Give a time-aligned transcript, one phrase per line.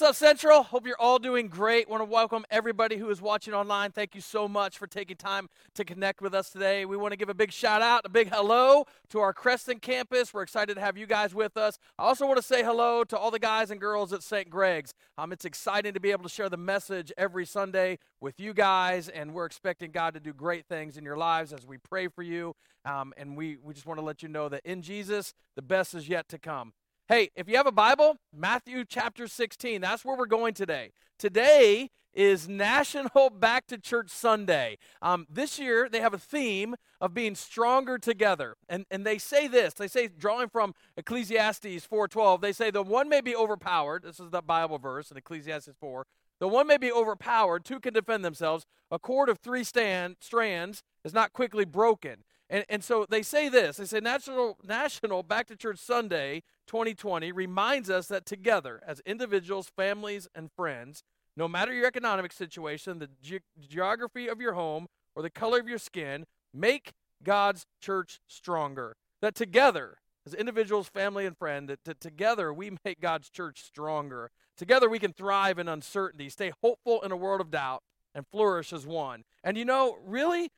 [0.00, 0.62] what's up, Central?
[0.62, 1.88] Hope you're all doing great.
[1.88, 3.90] Want to welcome everybody who is watching online.
[3.90, 6.84] Thank you so much for taking time to connect with us today.
[6.84, 10.32] We want to give a big shout out, a big hello to our Creston campus.
[10.32, 11.80] We're excited to have you guys with us.
[11.98, 14.48] I also want to say hello to all the guys and girls at St.
[14.48, 14.94] Greg's.
[15.16, 19.08] Um, it's exciting to be able to share the message every Sunday with you guys,
[19.08, 22.22] and we're expecting God to do great things in your lives as we pray for
[22.22, 22.54] you.
[22.84, 25.92] Um, and we, we just want to let you know that in Jesus, the best
[25.92, 26.72] is yet to come.
[27.08, 30.90] Hey, if you have a Bible, Matthew chapter 16, that's where we're going today.
[31.18, 34.76] Today is National Back to Church Sunday.
[35.00, 38.56] Um, this year, they have a theme of being stronger together.
[38.68, 43.08] And, and they say this, they say, drawing from Ecclesiastes 4.12, they say, the one
[43.08, 44.02] may be overpowered.
[44.02, 46.04] This is the Bible verse in Ecclesiastes 4.
[46.40, 48.66] The one may be overpowered, two can defend themselves.
[48.90, 52.18] A cord of three stand, strands is not quickly broken.
[52.50, 57.32] And, and so they say this they say National, National Back to Church Sunday 2020
[57.32, 61.02] reminds us that together, as individuals, families, and friends,
[61.36, 65.68] no matter your economic situation, the ge- geography of your home, or the color of
[65.68, 68.96] your skin, make God's church stronger.
[69.20, 74.30] That together, as individuals, family, and friend, that, that together we make God's church stronger.
[74.56, 77.82] Together we can thrive in uncertainty, stay hopeful in a world of doubt,
[78.14, 79.24] and flourish as one.
[79.44, 80.50] And you know, really,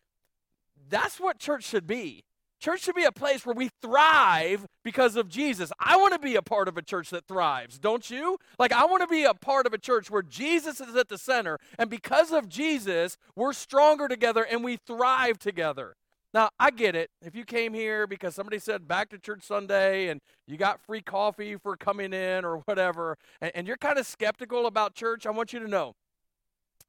[0.90, 2.24] that's what church should be.
[2.60, 5.72] Church should be a place where we thrive because of Jesus.
[5.80, 8.36] I want to be a part of a church that thrives, don't you?
[8.58, 11.16] Like, I want to be a part of a church where Jesus is at the
[11.16, 15.94] center, and because of Jesus, we're stronger together and we thrive together.
[16.34, 17.10] Now, I get it.
[17.22, 21.00] If you came here because somebody said back to church Sunday and you got free
[21.00, 25.30] coffee for coming in or whatever, and, and you're kind of skeptical about church, I
[25.30, 25.94] want you to know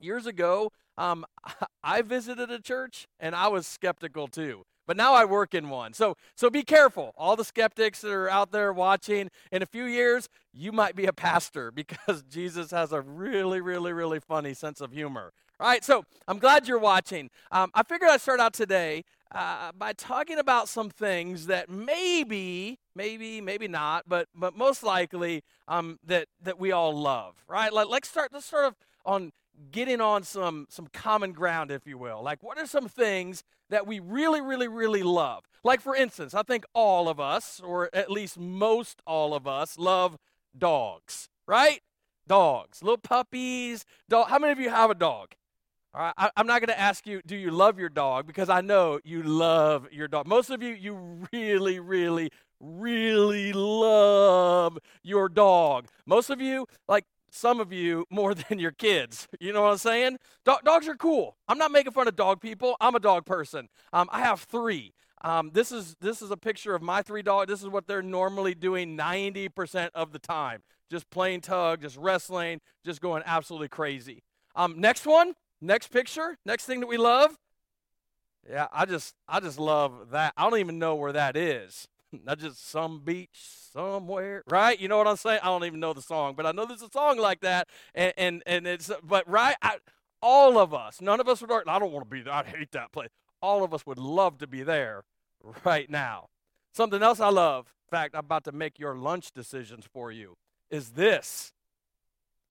[0.04, 1.26] years ago, um,
[1.84, 4.64] I visited a church and I was skeptical too.
[4.88, 5.94] But now I work in one.
[5.94, 7.14] So so be careful.
[7.16, 11.06] All the skeptics that are out there watching, in a few years, you might be
[11.06, 15.32] a pastor because Jesus has a really, really, really funny sense of humor.
[15.60, 17.30] All right, so I'm glad you're watching.
[17.52, 22.80] Um, I figured I'd start out today uh, by talking about some things that maybe,
[22.96, 27.36] maybe, maybe not, but but most likely um, that that we all love.
[27.48, 27.72] Right?
[27.72, 28.32] Let, let's start.
[28.34, 28.76] Let's start off
[29.06, 29.32] on
[29.72, 32.22] getting on some some common ground if you will.
[32.24, 35.44] Like what are some things that we really really really love?
[35.64, 39.78] Like for instance i think all of us or at least most all of us
[39.78, 40.18] love
[40.58, 41.82] dogs right?
[42.28, 45.34] Dogs little puppies dog how many of you have a dog?
[45.94, 48.28] All right I, i'm not going to ask you do you love your dog?
[48.28, 50.28] Because i know you love your dog.
[50.28, 55.88] Most of you you really really really love your dog.
[56.06, 59.28] Most of you like some of you more than your kids.
[59.40, 60.18] You know what I'm saying?
[60.46, 61.38] Do- dogs are cool.
[61.48, 62.76] I'm not making fun of dog people.
[62.80, 63.70] I'm a dog person.
[63.92, 64.94] Um, I have three.
[65.24, 67.48] Um, this is this is a picture of my three dogs.
[67.48, 70.64] This is what they're normally doing 90% of the time.
[70.90, 74.24] Just playing tug, just wrestling, just going absolutely crazy.
[74.56, 77.38] Um, next one, next picture, next thing that we love.
[78.50, 80.34] Yeah, I just I just love that.
[80.36, 81.88] I don't even know where that is.
[82.26, 83.30] Not just some beach
[83.74, 84.80] somewhere, right?
[84.80, 85.40] You know what I'm saying?
[85.42, 88.14] I don't even know the song, but I know there's a song like that, and
[88.18, 89.78] and, and it's but right, I,
[90.22, 91.52] all of us, none of us would.
[91.68, 92.34] I don't want to be there.
[92.34, 93.10] I hate that place.
[93.42, 95.04] All of us would love to be there
[95.66, 96.28] right now.
[96.74, 97.74] Something else I love.
[97.92, 100.36] In fact, I'm about to make your lunch decisions for you.
[100.70, 101.54] Is this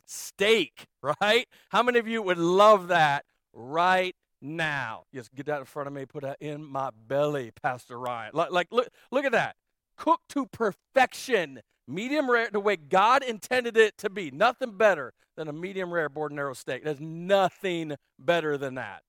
[0.07, 0.87] steak?
[1.03, 1.49] Right?
[1.71, 5.05] How many of you would love that right now.
[5.15, 8.33] Just get that in front of me, put that in my belly, Pastor Ryan.
[8.35, 9.57] Like, like look, look at that.
[9.97, 11.61] Cooked to perfection.
[11.87, 14.31] Medium rare, the way God intended it to be.
[14.31, 16.85] Nothing better than a medium rare Bordonero steak.
[16.85, 19.03] There's nothing better than that.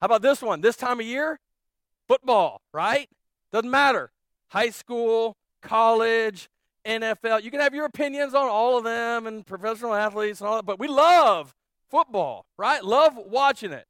[0.00, 0.60] How about this one?
[0.60, 1.38] This time of year,
[2.06, 3.08] football, right?
[3.52, 4.10] Doesn't matter.
[4.48, 6.48] High school, college,
[6.84, 7.42] NFL.
[7.42, 10.66] You can have your opinions on all of them and professional athletes and all that,
[10.66, 11.54] but we love
[11.90, 12.82] football, right?
[12.84, 13.86] Love watching it.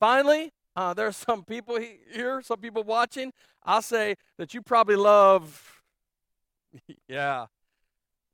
[0.00, 1.78] Finally, uh, there are some people
[2.10, 3.32] here, some people watching.
[3.62, 5.82] I'll say that you probably love,
[7.08, 7.46] yeah,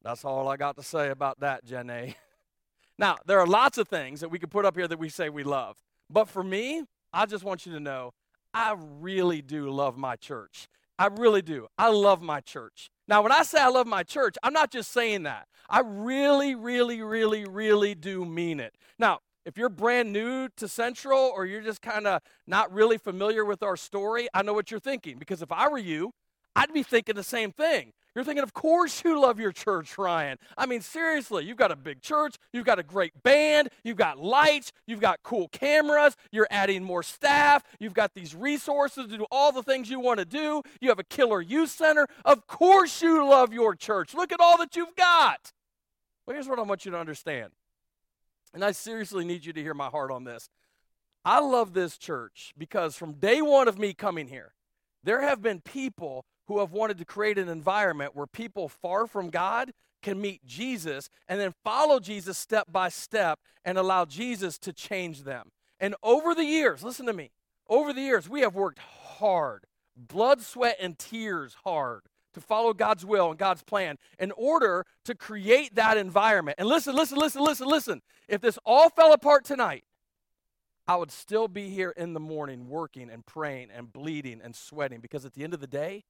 [0.03, 2.15] that's all I got to say about that, Jenny.
[2.99, 5.29] now, there are lots of things that we could put up here that we say
[5.29, 5.77] we love.
[6.09, 8.13] But for me, I just want you to know
[8.55, 10.69] I really do love my church.
[10.99, 11.67] I really do.
[11.77, 12.91] I love my church.
[13.09, 15.49] Now, when I say I love my church, I'm not just saying that.
[15.69, 18.75] I really, really, really, really do mean it.
[18.99, 23.45] Now, if you're brand new to Central or you're just kind of not really familiar
[23.45, 25.19] with our story, I know what you're thinking.
[25.19, 26.11] Because if I were you,
[26.57, 27.93] I'd be thinking the same thing.
[28.15, 30.39] You're thinking, of course you love your church, Ryan.
[30.57, 34.19] I mean, seriously, you've got a big church, you've got a great band, you've got
[34.19, 39.27] lights, you've got cool cameras, you're adding more staff, you've got these resources to do
[39.31, 42.07] all the things you want to do, you have a killer youth center.
[42.25, 44.15] Of course you love your church.
[44.15, 45.53] Look at all that you've got.
[46.27, 47.53] Well, here's what I want you to understand.
[48.57, 50.49] And I seriously need you to hear my heart on this.
[51.27, 54.55] I love this church because from day one of me coming here,
[55.05, 59.29] there have been people who have wanted to create an environment where people far from
[59.29, 59.73] God
[60.03, 65.25] can meet Jesus and then follow Jesus step by step and allow Jesus to change
[65.25, 65.51] them.
[65.79, 67.33] And over the years, listen to me,
[67.69, 72.05] over the years, we have worked hard, blood, sweat, and tears hard
[72.37, 76.57] to follow God's will and God's plan in order to create that environment.
[76.59, 78.03] And listen, listen, listen, listen, listen.
[78.29, 79.85] If this all fell apart tonight,
[80.87, 85.01] I would still be here in the morning working and praying and bleeding and sweating
[85.01, 86.05] because at the end of the day,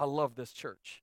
[0.00, 1.02] I love this church.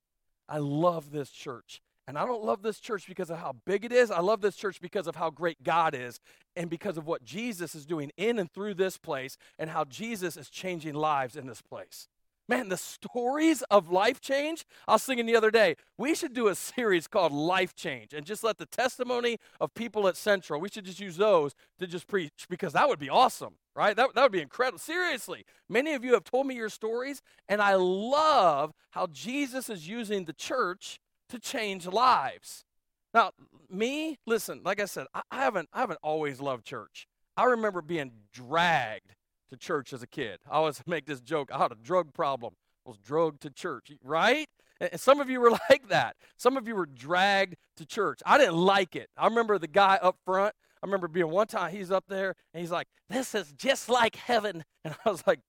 [0.49, 1.83] I love this church.
[2.07, 4.09] And I don't love this church because of how big it is.
[4.09, 6.19] I love this church because of how great God is
[6.55, 10.35] and because of what Jesus is doing in and through this place and how Jesus
[10.35, 12.07] is changing lives in this place.
[12.47, 14.65] Man, the stories of life change.
[14.87, 18.23] I was thinking the other day, we should do a series called Life Change and
[18.23, 22.07] just let the testimony of people at Central, we should just use those to just
[22.07, 23.95] preach because that would be awesome, right?
[23.95, 24.77] That, that would be incredible.
[24.77, 29.87] Seriously, many of you have told me your stories, and I love how Jesus is
[29.87, 30.99] using the church
[31.29, 32.63] to change lives.
[33.11, 33.31] Now,
[33.71, 37.07] me, listen, like I said, I, I haven't, I haven't always loved church.
[37.35, 39.15] I remember being dragged
[39.55, 40.39] to church as a kid.
[40.49, 41.49] I always make this joke.
[41.53, 42.53] I had a drug problem.
[42.85, 44.47] I was drugged to church, right?
[44.79, 46.15] And some of you were like that.
[46.37, 48.21] Some of you were dragged to church.
[48.25, 49.09] I didn't like it.
[49.17, 50.53] I remember the guy up front.
[50.83, 54.15] I remember being one time he's up there and he's like, "This is just like
[54.15, 55.39] heaven," and I was like,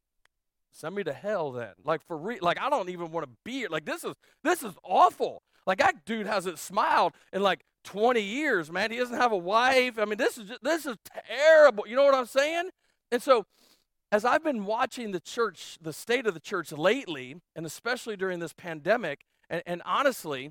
[0.72, 2.38] "Send me to hell then." Like for real.
[2.40, 3.68] Like I don't even want to be here.
[3.68, 5.42] Like this is this is awful.
[5.66, 8.90] Like that dude hasn't smiled in like 20 years, man.
[8.90, 9.98] He doesn't have a wife.
[9.98, 10.96] I mean, this is just, this is
[11.28, 11.86] terrible.
[11.86, 12.70] You know what I'm saying?
[13.10, 13.46] And so
[14.12, 18.38] as I've been watching the church, the state of the church lately, and especially during
[18.38, 19.20] this pandemic,
[19.50, 20.50] and, and honestly,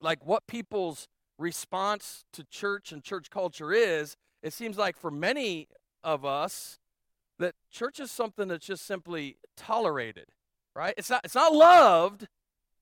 [0.00, 1.08] like what people's
[1.38, 5.68] response to church and church culture is, it seems like for many
[6.02, 6.78] of us,
[7.38, 10.26] that church is something that's just simply tolerated,
[10.74, 10.94] right?
[10.96, 12.26] It's not, it's not loved,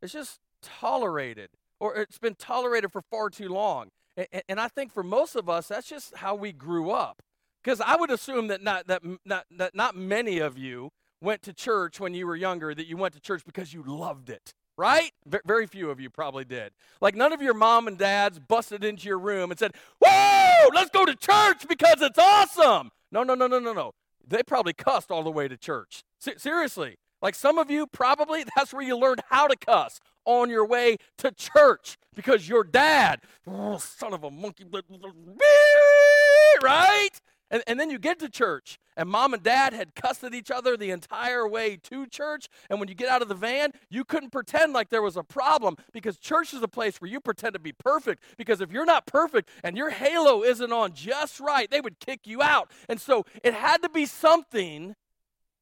[0.00, 3.88] it's just tolerated, or it's been tolerated for far too long.
[4.16, 7.22] And, and I think for most of us, that's just how we grew up.
[7.64, 10.90] Because I would assume that not, that, not, that not many of you
[11.20, 14.28] went to church when you were younger, that you went to church because you loved
[14.28, 15.12] it, right?
[15.26, 16.72] V- very few of you probably did.
[17.00, 19.72] Like none of your mom and dads busted into your room and said,
[20.04, 22.90] Whoa, let's go to church because it's awesome.
[23.10, 23.92] No, no, no, no, no, no.
[24.26, 26.02] They probably cussed all the way to church.
[26.18, 26.96] Seriously.
[27.22, 30.98] Like some of you, probably that's where you learned how to cuss on your way
[31.18, 34.64] to church because your dad, oh, son of a monkey,
[36.62, 37.20] right?
[37.50, 40.50] And, and then you get to church, and mom and dad had cussed at each
[40.50, 42.48] other the entire way to church.
[42.70, 45.22] And when you get out of the van, you couldn't pretend like there was a
[45.22, 48.22] problem because church is a place where you pretend to be perfect.
[48.38, 52.20] Because if you're not perfect and your halo isn't on just right, they would kick
[52.24, 52.70] you out.
[52.88, 54.94] And so it had to be something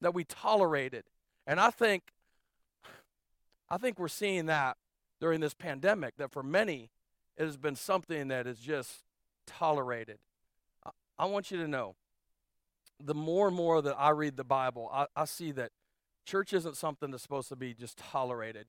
[0.00, 1.04] that we tolerated.
[1.46, 2.04] And I think,
[3.68, 4.76] I think we're seeing that
[5.20, 6.90] during this pandemic, that for many,
[7.36, 9.04] it has been something that is just
[9.46, 10.18] tolerated.
[11.18, 11.96] I want you to know
[12.98, 15.70] the more and more that I read the Bible, I, I see that
[16.24, 18.66] church isn't something that's supposed to be just tolerated.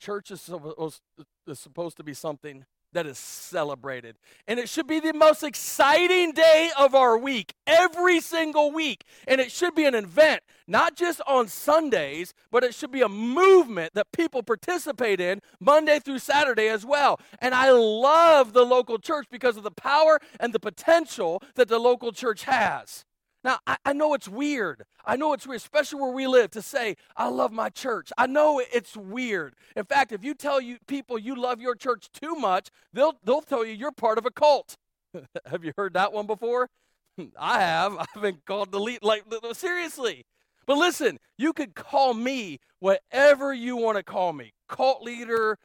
[0.00, 1.00] Church is supposed,
[1.46, 2.64] is supposed to be something
[2.96, 4.16] that is celebrated.
[4.48, 9.04] And it should be the most exciting day of our week, every single week.
[9.28, 13.08] And it should be an event, not just on Sundays, but it should be a
[13.08, 17.20] movement that people participate in Monday through Saturday as well.
[17.38, 21.78] And I love the local church because of the power and the potential that the
[21.78, 23.04] local church has.
[23.46, 24.82] Now, I, I, know it's weird.
[25.04, 28.12] I know it's weird, especially where we live, to say, I love my church.
[28.18, 29.54] I know it's weird.
[29.76, 33.42] In fact, if you tell you people you love your church too much, they'll, they'll
[33.42, 34.74] tell you you're part of a cult.
[35.46, 36.70] have you heard that one before?
[37.38, 37.96] I have.
[38.16, 38.98] I've been called the lead.
[39.02, 39.22] Like,
[39.52, 40.26] seriously.
[40.66, 45.56] But listen, you could call me whatever you want to call me cult leader,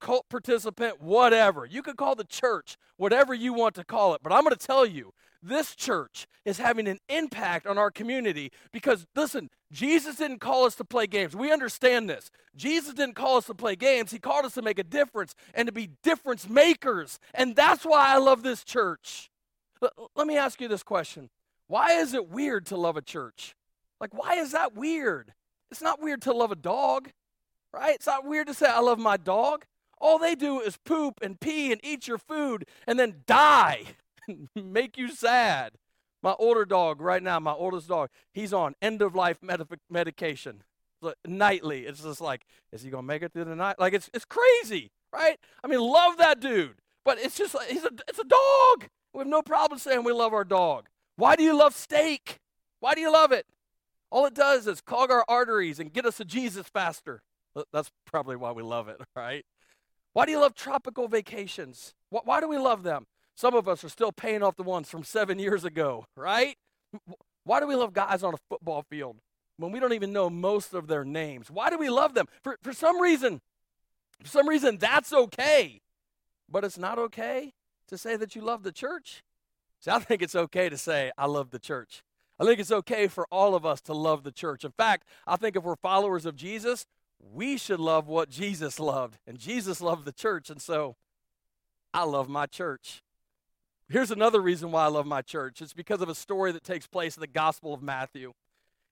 [0.00, 1.66] cult participant, whatever.
[1.66, 4.22] You could call the church whatever you want to call it.
[4.22, 5.12] But I'm going to tell you,
[5.48, 10.74] this church is having an impact on our community because, listen, Jesus didn't call us
[10.76, 11.34] to play games.
[11.34, 12.30] We understand this.
[12.54, 15.66] Jesus didn't call us to play games, He called us to make a difference and
[15.66, 17.18] to be difference makers.
[17.34, 19.30] And that's why I love this church.
[20.14, 21.28] Let me ask you this question
[21.66, 23.54] Why is it weird to love a church?
[24.00, 25.32] Like, why is that weird?
[25.70, 27.10] It's not weird to love a dog,
[27.72, 27.94] right?
[27.94, 29.64] It's not weird to say, I love my dog.
[29.98, 33.84] All they do is poop and pee and eat your food and then die.
[34.54, 35.72] make you sad.
[36.22, 40.62] My older dog, right now, my oldest dog, he's on end of life med- medication
[41.26, 41.86] nightly.
[41.86, 43.76] It's just like, is he gonna make it through the night?
[43.78, 45.38] Like it's it's crazy, right?
[45.62, 46.76] I mean, love that dude.
[47.04, 48.88] but it's just he's a, it's a dog.
[49.14, 50.88] We have no problem saying we love our dog.
[51.16, 52.40] Why do you love steak?
[52.80, 53.46] Why do you love it?
[54.10, 57.22] All it does is clog our arteries and get us to Jesus faster.
[57.72, 59.44] That's probably why we love it, right?
[60.12, 61.94] Why do you love tropical vacations?
[62.10, 63.06] Why do we love them?
[63.36, 66.56] Some of us are still paying off the ones from seven years ago, right?
[67.44, 69.16] Why do we love guys on a football field
[69.58, 71.50] when we don't even know most of their names?
[71.50, 72.26] Why do we love them?
[72.42, 73.42] For, for some reason,
[74.22, 75.82] for some reason, that's okay.
[76.48, 77.52] But it's not okay
[77.88, 79.22] to say that you love the church.
[79.80, 82.02] See, I think it's okay to say, I love the church.
[82.40, 84.64] I think it's okay for all of us to love the church.
[84.64, 86.86] In fact, I think if we're followers of Jesus,
[87.20, 89.18] we should love what Jesus loved.
[89.26, 90.48] And Jesus loved the church.
[90.48, 90.96] And so
[91.92, 93.02] I love my church.
[93.88, 96.86] Here's another reason why I love my church it's because of a story that takes
[96.86, 98.32] place in the Gospel of Matthew.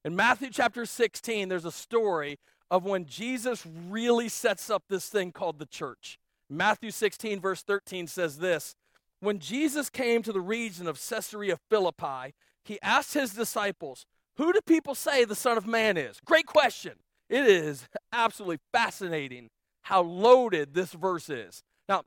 [0.04, 2.38] In Matthew chapter 16, there's a story
[2.70, 6.18] of when Jesus really sets up this thing called the church.
[6.48, 8.76] Matthew 16, verse 13 says this
[9.20, 12.34] When Jesus came to the region of Caesarea Philippi,
[12.64, 16.20] he asked his disciples, Who do people say the Son of Man is?
[16.24, 16.92] Great question.
[17.28, 19.48] It is absolutely fascinating
[19.82, 21.62] how loaded this verse is.
[21.88, 22.04] Now,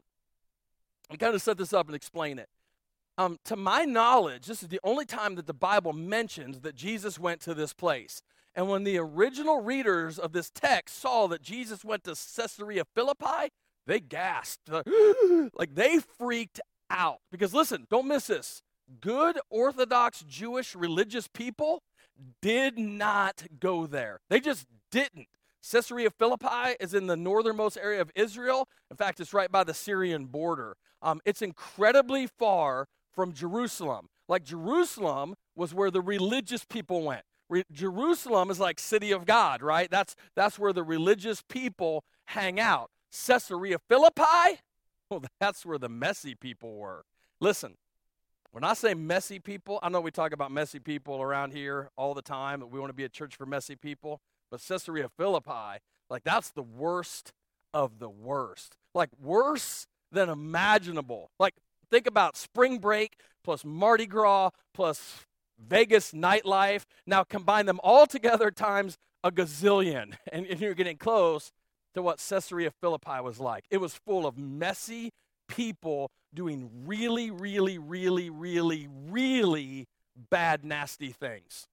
[1.10, 2.48] I'm going to set this up and explain it.
[3.18, 7.18] Um, to my knowledge, this is the only time that the Bible mentions that Jesus
[7.18, 8.22] went to this place.
[8.54, 13.50] And when the original readers of this text saw that Jesus went to Caesarea Philippi,
[13.86, 14.70] they gasped.
[15.54, 16.60] like they freaked
[16.90, 17.20] out.
[17.32, 18.62] Because listen, don't miss this.
[19.02, 21.82] Good Orthodox Jewish religious people
[22.42, 24.20] did not go there.
[24.30, 25.28] They just didn't.
[25.70, 28.68] Caesarea Philippi is in the northernmost area of Israel.
[28.90, 30.78] In fact, it's right by the Syrian border.
[31.02, 34.10] Um, it's incredibly far from Jerusalem.
[34.30, 37.24] Like Jerusalem was where the religious people went.
[37.50, 39.90] Re- Jerusalem is like city of God, right?
[39.90, 42.92] That's that's where the religious people hang out.
[43.26, 44.62] Caesarea Philippi,
[45.10, 47.06] well, that's where the messy people were.
[47.42, 47.74] Listen,
[48.52, 52.14] when I say messy people, I know we talk about messy people around here all
[52.14, 52.64] the time.
[52.70, 54.22] We want to be a church for messy people,
[54.52, 57.34] but Caesarea Philippi, like that's the worst
[57.74, 58.78] of the worst.
[58.94, 61.32] Like worse than imaginable.
[61.40, 61.56] Like
[61.90, 65.26] Think about spring break plus Mardi Gras plus
[65.58, 66.84] Vegas nightlife.
[67.06, 71.52] Now combine them all together times a gazillion, and, you're getting close
[71.94, 73.66] to what Caesarea Philippi was like.
[73.70, 75.12] It was full of messy
[75.48, 79.88] people doing really, really, really, really, really
[80.30, 81.68] bad, nasty things.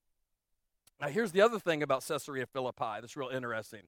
[1.00, 3.83] Now, here's the other thing about Caesarea Philippi that's real interesting.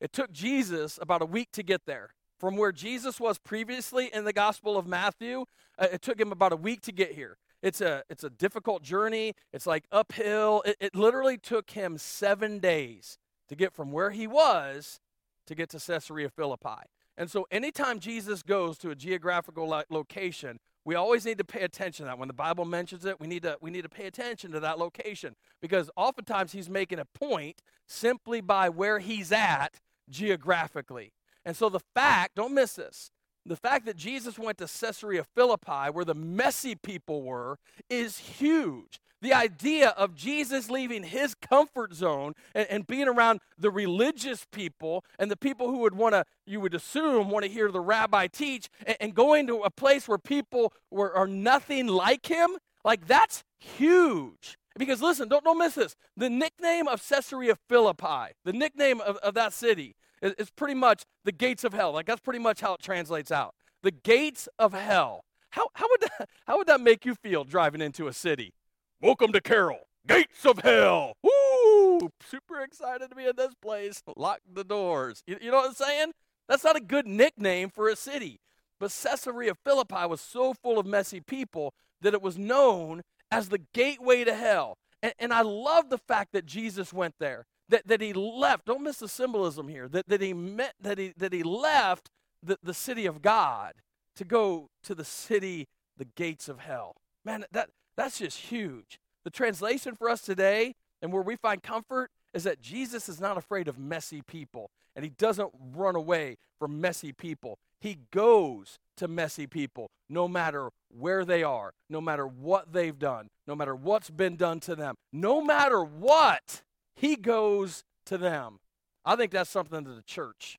[0.00, 4.24] It took Jesus about a week to get there from where Jesus was previously in
[4.24, 5.44] the Gospel of Matthew.
[5.78, 7.36] Uh, it took him about a week to get here.
[7.62, 9.34] It's a it's a difficult journey.
[9.52, 10.62] It's like uphill.
[10.64, 13.18] It, it literally took him seven days
[13.50, 15.00] to get from where he was
[15.46, 16.86] to get to Caesarea Philippi.
[17.18, 21.62] And so, anytime Jesus goes to a geographical lo- location, we always need to pay
[21.62, 22.18] attention to that.
[22.18, 24.78] When the Bible mentions it, we need to we need to pay attention to that
[24.78, 31.12] location because oftentimes he's making a point simply by where he's at geographically.
[31.50, 33.10] And so the fact, don't miss this,
[33.44, 39.00] the fact that Jesus went to Caesarea Philippi, where the messy people were, is huge.
[39.20, 45.04] The idea of Jesus leaving his comfort zone and, and being around the religious people
[45.18, 48.28] and the people who would want to, you would assume, want to hear the rabbi
[48.28, 52.50] teach, and, and going to a place where people were, are nothing like him,
[52.84, 54.56] like that's huge.
[54.78, 55.96] Because listen, don't, don't miss this.
[56.16, 61.32] The nickname of Caesarea Philippi, the nickname of, of that city, it's pretty much the
[61.32, 61.92] gates of hell.
[61.92, 63.54] Like that's pretty much how it translates out.
[63.82, 65.24] The gates of hell.
[65.50, 68.52] How, how, would that, how would that make you feel driving into a city?
[69.00, 69.80] Welcome to Carroll.
[70.06, 71.14] Gates of hell.
[71.22, 72.10] Woo!
[72.26, 74.02] Super excited to be in this place.
[74.16, 75.22] Lock the doors.
[75.26, 76.12] You, you know what I'm saying?
[76.48, 78.40] That's not a good nickname for a city.
[78.78, 83.60] But Caesarea Philippi was so full of messy people that it was known as the
[83.74, 84.78] gateway to hell.
[85.02, 88.66] And, and I love the fact that Jesus went there that, that he left.
[88.66, 89.88] Don't miss the symbolism here.
[89.88, 92.10] That, that he met that he that he left
[92.42, 93.74] the, the city of God
[94.16, 96.96] to go to the city, the gates of hell.
[97.24, 99.00] Man, that that's just huge.
[99.24, 103.36] The translation for us today and where we find comfort is that Jesus is not
[103.36, 107.58] afraid of messy people and he doesn't run away from messy people.
[107.80, 113.28] He goes to messy people no matter where they are, no matter what they've done,
[113.46, 116.62] no matter what's been done to them, no matter what.
[117.00, 118.60] He goes to them.
[119.06, 120.58] I think that's something to the church.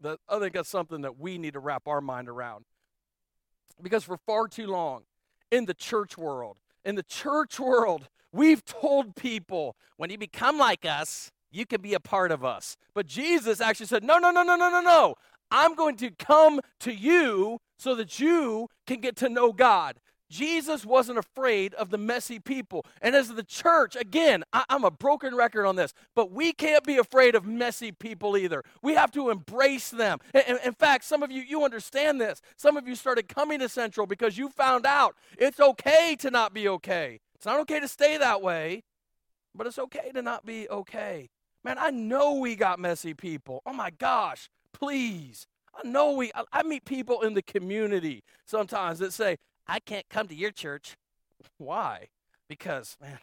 [0.00, 2.64] That I think that's something that we need to wrap our mind around.
[3.82, 5.02] Because for far too long
[5.50, 10.86] in the church world, in the church world, we've told people when you become like
[10.86, 12.78] us, you can be a part of us.
[12.94, 15.16] But Jesus actually said, No, no, no, no, no, no, no.
[15.50, 20.00] I'm going to come to you so that you can get to know God.
[20.34, 22.84] Jesus wasn't afraid of the messy people.
[23.00, 26.82] And as the church, again, I, am a broken record on this, but we can't
[26.82, 28.64] be afraid of messy people either.
[28.82, 30.18] We have to embrace them.
[30.34, 32.42] In, in fact, some of you, you understand this.
[32.56, 36.52] Some of you started coming to Central because you found out it's okay to not
[36.52, 37.20] be okay.
[37.36, 38.82] It's not okay to stay that way,
[39.54, 41.28] but it's okay to not be okay.
[41.62, 43.62] Man, I know we got messy people.
[43.64, 45.46] Oh my gosh, please.
[45.76, 50.08] I know we, I, I meet people in the community sometimes that say, I can't
[50.08, 50.96] come to your church.
[51.58, 52.08] Why?
[52.48, 53.18] Because, man,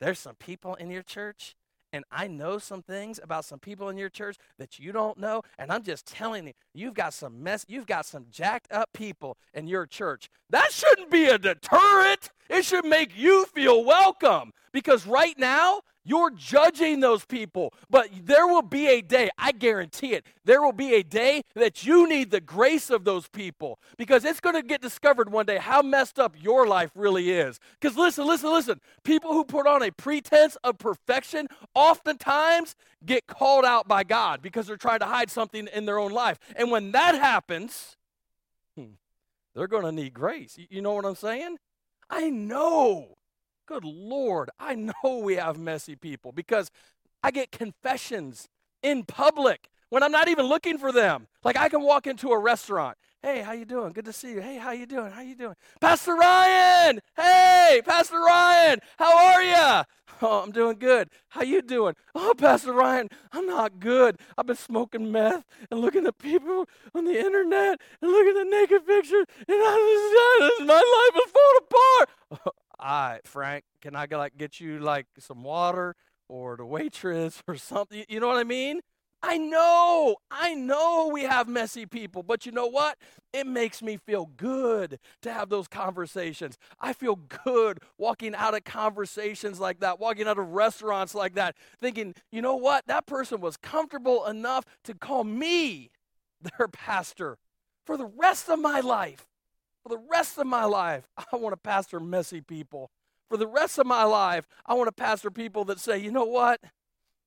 [0.00, 1.54] there's some people in your church,
[1.92, 5.42] and I know some things about some people in your church that you don't know.
[5.58, 9.36] And I'm just telling you, you've got some mess, you've got some jacked up people
[9.54, 10.28] in your church.
[10.50, 12.30] That shouldn't be a deterrent.
[12.50, 14.52] It should make you feel welcome.
[14.72, 20.12] Because right now, you're judging those people, but there will be a day, I guarantee
[20.12, 24.24] it, there will be a day that you need the grace of those people because
[24.24, 27.58] it's going to get discovered one day how messed up your life really is.
[27.80, 33.64] Because listen, listen, listen, people who put on a pretense of perfection oftentimes get called
[33.64, 36.38] out by God because they're trying to hide something in their own life.
[36.54, 37.96] And when that happens,
[38.76, 38.94] hmm,
[39.56, 40.56] they're going to need grace.
[40.70, 41.56] You know what I'm saying?
[42.08, 43.16] I know
[43.66, 46.70] Good Lord, I know we have messy people because
[47.22, 48.48] I get confessions
[48.80, 51.26] in public when I'm not even looking for them.
[51.42, 52.96] Like I can walk into a restaurant.
[53.22, 53.92] Hey, how you doing?
[53.92, 54.40] Good to see you.
[54.40, 55.10] Hey, how you doing?
[55.10, 55.56] How you doing?
[55.80, 57.00] Pastor Ryan!
[57.16, 58.78] Hey, Pastor Ryan!
[58.98, 59.84] How are you?
[60.22, 61.10] Oh, I'm doing good.
[61.28, 61.96] How you doing?
[62.14, 64.18] Oh, Pastor Ryan, I'm not good.
[64.38, 68.86] I've been smoking meth and looking at people on the internet and looking at naked
[68.86, 72.54] pictures, and I just, my life is falling apart.
[72.78, 75.94] All right, Frank, can I like get you like some water
[76.28, 78.04] or the waitress or something?
[78.08, 78.80] You know what I mean?
[79.22, 82.98] I know, I know we have messy people, but you know what?
[83.32, 86.58] It makes me feel good to have those conversations.
[86.78, 91.56] I feel good walking out of conversations like that, walking out of restaurants like that,
[91.80, 92.86] thinking, you know what?
[92.86, 95.90] That person was comfortable enough to call me
[96.58, 97.38] their pastor
[97.86, 99.26] for the rest of my life.
[99.86, 102.90] For the rest of my life, I want to pastor messy people.
[103.28, 106.24] For the rest of my life, I want to pastor people that say, you know
[106.24, 106.60] what?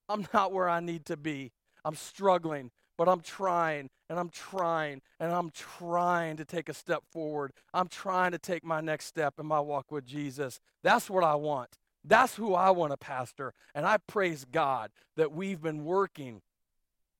[0.09, 1.53] I'm not where I need to be.
[1.85, 7.03] I'm struggling, but I'm trying and I'm trying and I'm trying to take a step
[7.13, 7.53] forward.
[7.73, 10.59] I'm trying to take my next step in my walk with Jesus.
[10.83, 11.77] That's what I want.
[12.03, 13.53] That's who I want to pastor.
[13.73, 16.41] And I praise God that we've been working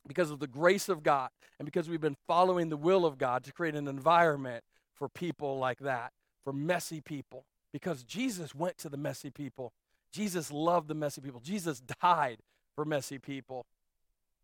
[0.05, 3.45] because of the grace of God and because we've been following the will of God
[3.45, 4.65] to create an environment
[4.99, 6.11] for people like that,
[6.43, 9.73] for messy people, because Jesus went to the messy people.
[10.11, 11.39] Jesus loved the messy people.
[11.39, 12.39] Jesus died
[12.75, 13.65] for messy people.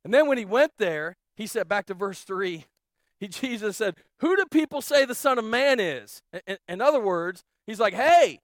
[0.03, 2.65] And then when he went there, he said, back to verse 3,
[3.19, 6.21] he, Jesus said, Who do people say the Son of Man is?
[6.47, 8.39] In, in other words, he's like, Hey,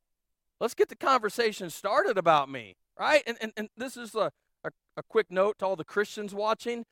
[0.60, 3.24] let's get the conversation started about me, right?
[3.26, 4.32] And, and, and this is a,
[4.64, 6.86] a, a quick note to all the Christians watching.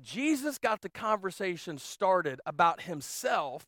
[0.00, 3.66] Jesus got the conversation started about himself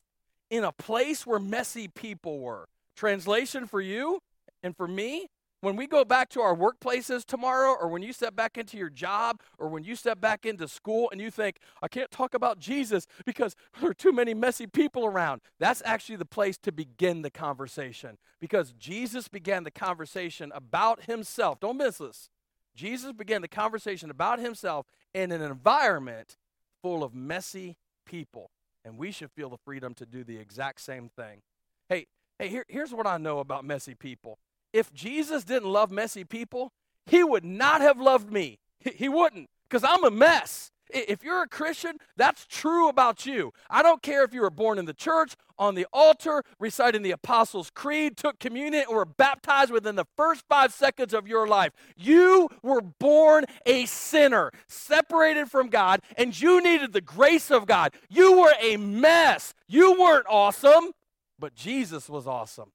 [0.53, 2.69] in a place where messy people were.
[2.95, 4.19] Translation for you
[4.61, 5.25] and for me
[5.61, 8.91] when we go back to our workplaces tomorrow, or when you step back into your
[8.91, 12.59] job, or when you step back into school and you think, I can't talk about
[12.59, 17.23] Jesus because there are too many messy people around, that's actually the place to begin
[17.23, 21.61] the conversation because Jesus began the conversation about himself.
[21.61, 22.29] Don't miss this.
[22.75, 24.85] Jesus began the conversation about himself
[25.15, 26.37] in an environment
[26.83, 28.51] full of messy people.
[28.85, 31.41] And we should feel the freedom to do the exact same thing.
[31.87, 34.37] Hey, hey, here, here's what I know about messy people.
[34.73, 36.73] If Jesus didn't love messy people,
[37.05, 38.59] he would not have loved me.
[38.79, 40.71] He, he wouldn't, because I'm a mess.
[40.93, 43.51] If you're a Christian, that's true about you.
[43.69, 47.11] I don't care if you were born in the church, on the altar, reciting the
[47.11, 51.71] Apostles' Creed, took communion, or were baptized within the first five seconds of your life.
[51.95, 57.93] You were born a sinner, separated from God, and you needed the grace of God.
[58.09, 59.53] You were a mess.
[59.67, 60.91] You weren't awesome,
[61.39, 62.71] but Jesus was awesome.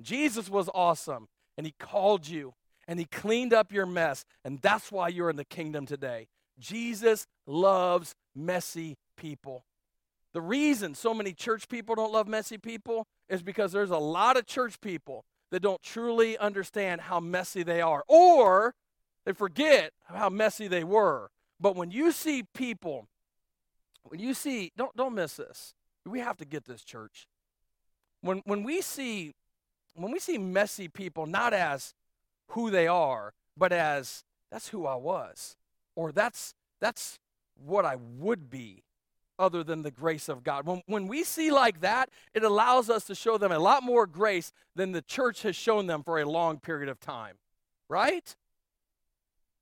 [0.00, 2.54] Jesus was awesome, and He called you,
[2.88, 6.28] and He cleaned up your mess, and that's why you're in the kingdom today.
[6.58, 9.64] Jesus loves messy people.
[10.32, 14.36] The reason so many church people don't love messy people is because there's a lot
[14.36, 18.74] of church people that don't truly understand how messy they are, or
[19.24, 21.30] they forget how messy they were.
[21.60, 23.06] But when you see people,
[24.04, 25.74] when you see, don't, don't miss this.
[26.06, 27.28] We have to get this, church.
[28.22, 29.34] When, when we see
[29.94, 31.94] when we see messy people not as
[32.48, 35.56] who they are, but as that's who I was
[35.96, 37.18] or that's that's
[37.56, 38.82] what I would be.
[39.38, 40.66] other than the grace of God.
[40.66, 44.06] When, when we see like that, it allows us to show them a lot more
[44.06, 47.36] grace than the church has shown them for a long period of time.
[47.88, 48.36] Right?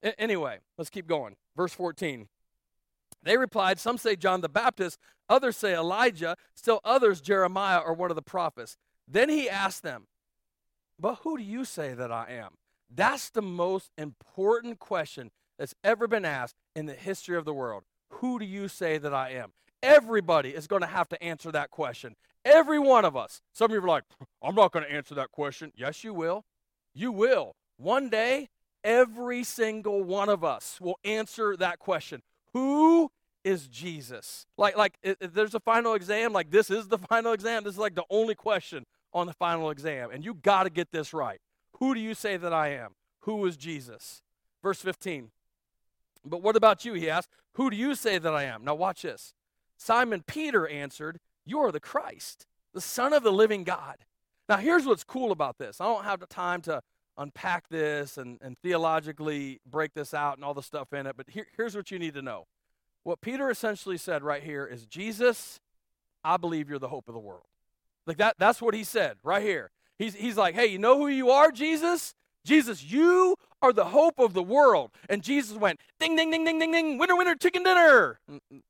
[0.02, 1.36] A- anyway, let's keep going.
[1.56, 2.28] Verse 14.
[3.22, 8.10] They replied, Some say John the Baptist, others say Elijah, still others Jeremiah or one
[8.10, 8.76] of the prophets.
[9.08, 10.06] Then he asked them,
[10.98, 12.50] But who do you say that I am?
[12.92, 17.84] That's the most important question that's ever been asked in the history of the world.
[18.14, 19.52] Who do you say that I am?
[19.82, 22.16] Everybody is going to have to answer that question.
[22.46, 23.42] Every one of us.
[23.52, 24.04] Some of you are like,
[24.42, 25.70] I'm not going to answer that question.
[25.76, 26.46] Yes, you will.
[26.94, 27.56] You will.
[27.76, 28.48] One day,
[28.82, 32.22] every single one of us will answer that question.
[32.54, 33.10] Who
[33.44, 34.46] is Jesus?
[34.56, 37.64] Like, like there's a final exam, like this is the final exam.
[37.64, 40.10] This is like the only question on the final exam.
[40.10, 41.38] And you got to get this right.
[41.80, 42.92] Who do you say that I am?
[43.24, 44.22] Who is Jesus?
[44.62, 45.30] Verse 15.
[46.24, 46.94] But what about you?
[46.94, 47.30] He asked.
[47.54, 48.64] Who do you say that I am?
[48.64, 49.32] Now, watch this.
[49.76, 53.96] Simon Peter answered, You are the Christ, the Son of the living God.
[54.48, 55.80] Now, here's what's cool about this.
[55.80, 56.82] I don't have the time to
[57.16, 61.28] unpack this and, and theologically break this out and all the stuff in it, but
[61.28, 62.46] here, here's what you need to know.
[63.04, 65.60] What Peter essentially said right here is Jesus,
[66.24, 67.46] I believe you're the hope of the world.
[68.06, 69.70] Like that, that's what he said right here.
[69.98, 72.14] He's, he's like, hey, you know who you are, Jesus?
[72.44, 74.90] Jesus, you are the hope of the world.
[75.08, 78.20] And Jesus went, ding, ding, ding, ding, ding, ding, winner, winner, chicken dinner.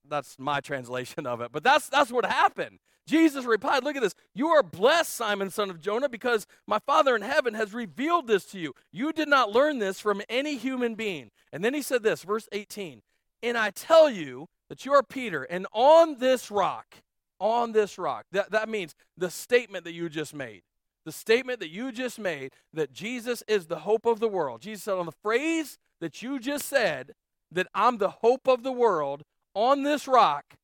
[0.08, 2.78] That's my translation of it, but that's, that's what happened.
[3.06, 4.14] Jesus replied, Look at this.
[4.34, 8.44] You are blessed, Simon, son of Jonah, because my Father in heaven has revealed this
[8.46, 8.72] to you.
[8.92, 11.30] You did not learn this from any human being.
[11.52, 13.02] And then he said this, verse 18
[13.42, 17.02] And I tell you that you are Peter, and on this rock,
[17.40, 20.62] on this rock, that, that means the statement that you just made
[21.04, 24.60] the statement that you just made that Jesus is the hope of the world.
[24.60, 27.12] Jesus said, on the phrase that you just said,
[27.52, 29.22] that I'm the hope of the world,
[29.54, 30.54] on this rock,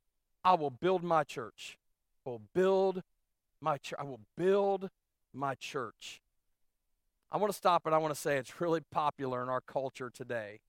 [0.45, 1.79] I will build my church.
[2.25, 3.03] I will build
[3.61, 3.99] my church.
[3.99, 4.91] I will build
[5.35, 6.21] my church.
[7.33, 10.11] I want to stop and I want to say it's really popular in our culture
[10.11, 10.61] today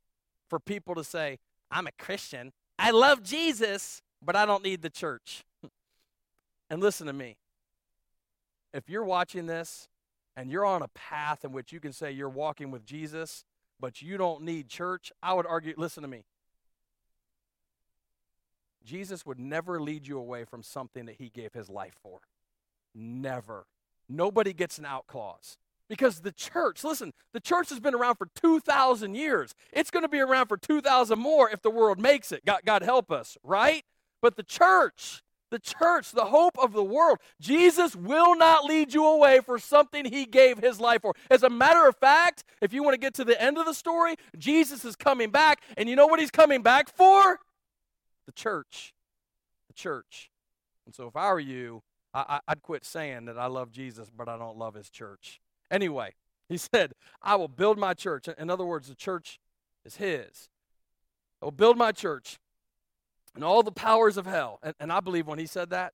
[0.50, 1.38] for people to say,
[1.70, 2.52] I'm a Christian.
[2.80, 5.44] I love Jesus, but I don't need the church.
[6.70, 7.36] and listen to me
[8.78, 9.90] if you're watching this
[10.36, 13.44] and you're on a path in which you can say you're walking with Jesus,
[13.80, 16.26] but you don't need church, I would argue, listen to me.
[18.86, 22.20] Jesus would never lead you away from something that he gave his life for.
[22.94, 23.66] Never.
[24.08, 25.58] Nobody gets an out clause.
[25.90, 29.56] Because the church, listen, the church has been around for 2,000 years.
[29.74, 32.46] It's going to be around for 2,000 more if the world makes it.
[32.46, 33.84] God, God help us, right?
[34.22, 37.20] But the church, the church, the hope of the world.
[37.40, 41.14] Jesus will not lead you away for something he gave his life for.
[41.30, 43.74] As a matter of fact, if you want to get to the end of the
[43.74, 47.40] story, Jesus is coming back, and you know what he's coming back for?
[48.26, 48.94] The church.
[49.68, 50.30] The church.
[50.86, 51.84] And so if I were you,
[52.14, 55.40] I, would quit saying that I love Jesus, but I don't love his church.
[55.70, 56.14] Anyway,
[56.50, 58.28] he said, I will build my church.
[58.38, 59.40] In other words, the church
[59.86, 60.50] is his.
[61.42, 62.40] I will build my church
[63.38, 64.60] and all the powers of hell.
[64.64, 65.94] And, and I believe when he said that,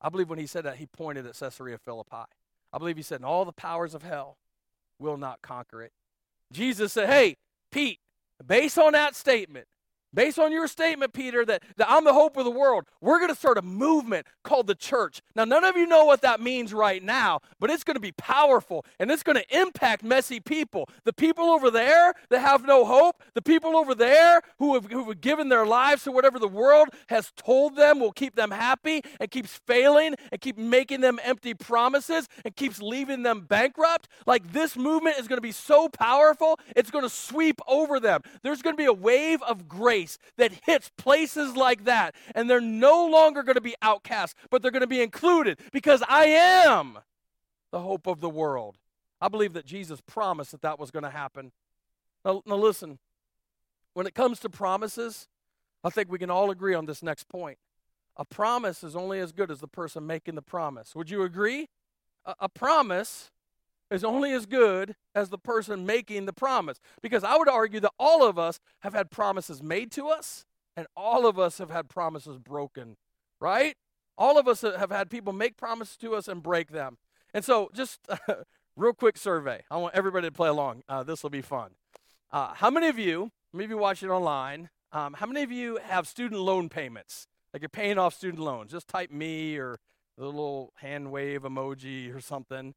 [0.00, 2.24] I believe when he said that, he pointed at Caesarea Philippi.
[2.70, 4.36] I believe he said, and all the powers of hell
[4.98, 5.92] will not conquer it.
[6.52, 7.36] Jesus said, hey,
[7.70, 7.98] Pete,
[8.46, 9.66] based on that statement,
[10.14, 13.30] Based on your statement, Peter, that, that I'm the hope of the world, we're going
[13.30, 15.22] to start a movement called the church.
[15.34, 18.12] Now, none of you know what that means right now, but it's going to be
[18.12, 20.88] powerful and it's going to impact messy people.
[21.04, 25.08] The people over there that have no hope, the people over there who have, who
[25.08, 29.02] have given their lives to whatever the world has told them will keep them happy
[29.18, 34.08] and keeps failing and keep making them empty promises and keeps leaving them bankrupt.
[34.26, 38.20] Like this movement is going to be so powerful, it's going to sweep over them.
[38.42, 42.14] There's going to be a wave of grace grace that hits places like that.
[42.34, 46.02] And they're no longer going to be outcast, but they're going to be included because
[46.08, 46.98] I am
[47.70, 48.78] the hope of the world.
[49.20, 51.52] I believe that Jesus promised that that was going to happen.
[52.24, 52.98] Now, now, listen,
[53.94, 55.28] when it comes to promises,
[55.84, 57.58] I think we can all agree on this next point.
[58.16, 60.94] A promise is only as good as the person making the promise.
[60.94, 61.68] Would you agree?
[62.24, 63.30] A, a promise
[63.92, 66.80] is only as good as the person making the promise.
[67.02, 70.44] Because I would argue that all of us have had promises made to us,
[70.76, 72.96] and all of us have had promises broken,
[73.40, 73.76] right?
[74.16, 76.98] All of us have had people make promises to us and break them.
[77.34, 78.00] And so, just
[78.76, 79.62] real quick survey.
[79.70, 80.82] I want everybody to play along.
[80.88, 81.72] Uh, this will be fun.
[82.30, 86.40] Uh, how many of you, maybe watching online, um, how many of you have student
[86.40, 87.26] loan payments?
[87.52, 88.72] Like you're paying off student loans?
[88.72, 89.78] Just type me or
[90.16, 92.74] the little hand wave emoji or something.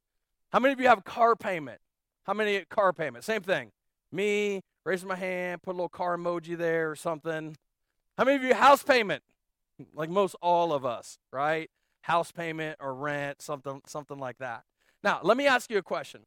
[0.55, 1.81] How many of you have a car payment?
[2.23, 3.25] How many car payment?
[3.25, 3.73] Same thing.
[4.09, 7.57] Me, raise my hand, put a little car emoji there or something.
[8.17, 9.21] How many of you house payment?
[9.93, 11.69] like most all of us, right?
[12.03, 14.63] House payment or rent, something, something like that.
[15.03, 16.21] Now, let me ask you a question.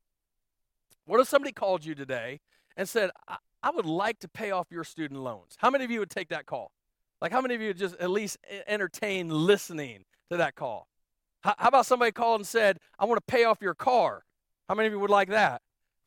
[1.06, 2.40] What if somebody called you today
[2.76, 5.54] and said, I, I would like to pay off your student loans?
[5.56, 6.70] How many of you would take that call?
[7.22, 8.36] Like, how many of you just at least
[8.66, 10.86] entertain listening to that call?
[11.42, 14.24] How, about somebody called and said, I want to pay off your car?
[14.68, 15.62] How many of you would like that?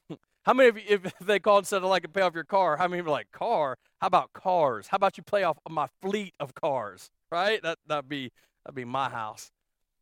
[0.43, 2.43] How many of you, if they called and said, I'd like to pay off your
[2.43, 3.77] car, how many of you like, car?
[3.99, 4.87] How about cars?
[4.87, 7.11] How about you pay off my fleet of cars?
[7.31, 7.61] Right?
[7.61, 8.31] That, that'd, be,
[8.65, 9.51] that'd be my house.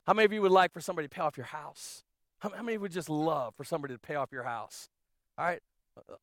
[0.08, 2.04] How many of you would like for somebody to pay off your house?
[2.40, 4.90] How, how many would just love for somebody to pay off your house?
[5.38, 5.60] All right?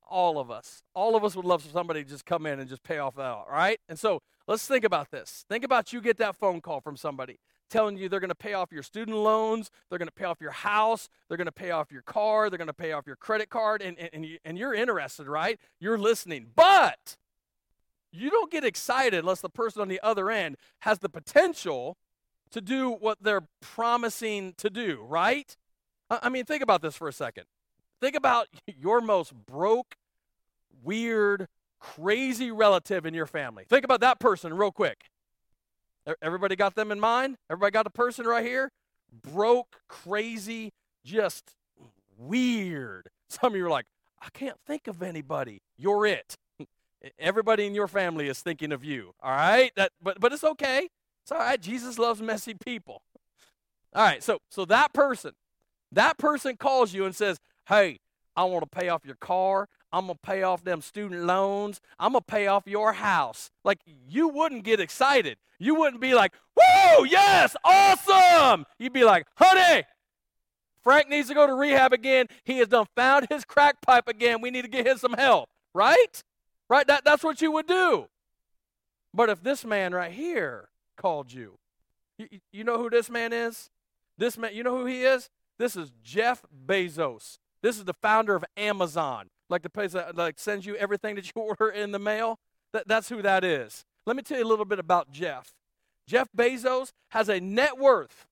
[0.09, 0.81] All of us.
[0.95, 3.15] All of us would love for somebody to just come in and just pay off
[3.15, 3.79] that, all right?
[3.87, 5.45] And so let's think about this.
[5.47, 7.39] Think about you get that phone call from somebody
[7.69, 10.39] telling you they're going to pay off your student loans, they're going to pay off
[10.41, 13.15] your house, they're going to pay off your car, they're going to pay off your
[13.15, 15.59] credit card, and, and, and, you, and you're interested, right?
[15.79, 16.47] You're listening.
[16.55, 17.17] But
[18.11, 21.97] you don't get excited unless the person on the other end has the potential
[22.51, 25.55] to do what they're promising to do, right?
[26.09, 27.43] I mean, think about this for a second.
[27.99, 29.95] Think about your most broke,
[30.83, 31.47] weird,
[31.79, 33.65] crazy relative in your family.
[33.67, 35.09] Think about that person real quick.
[36.21, 37.37] Everybody got them in mind?
[37.49, 38.71] Everybody got a person right here?
[39.11, 40.71] Broke, crazy,
[41.03, 41.55] just
[42.17, 43.09] weird.
[43.29, 43.85] Some of you are like,
[44.21, 45.61] I can't think of anybody.
[45.77, 46.37] You're it.
[47.19, 49.13] Everybody in your family is thinking of you.
[49.21, 49.71] All right?
[49.75, 50.89] That but but it's okay.
[51.23, 51.61] It's all right.
[51.61, 53.01] Jesus loves messy people.
[53.93, 55.31] All right, so so that person,
[55.91, 57.99] that person calls you and says, Hey,
[58.35, 59.67] I want to pay off your car.
[59.91, 61.81] I'm going to pay off them student loans.
[61.99, 63.51] I'm going to pay off your house.
[63.63, 65.37] Like, you wouldn't get excited.
[65.59, 68.65] You wouldn't be like, whoa, yes, awesome.
[68.77, 69.83] You'd be like, honey,
[70.83, 72.27] Frank needs to go to rehab again.
[72.43, 74.41] He has done found his crack pipe again.
[74.41, 75.49] We need to get him some help.
[75.73, 76.23] Right?
[76.69, 76.87] Right?
[76.87, 78.07] That, that's what you would do.
[79.13, 81.57] But if this man right here called you,
[82.17, 83.69] you, you know who this man is?
[84.17, 85.29] This man, you know who he is?
[85.57, 87.39] This is Jeff Bezos.
[87.61, 91.25] This is the founder of Amazon like the place that like sends you everything that
[91.25, 92.39] you order in the mail.
[92.73, 93.85] That, that's who that is.
[94.05, 95.53] Let me tell you a little bit about Jeff.
[96.07, 98.25] Jeff Bezos has a net worth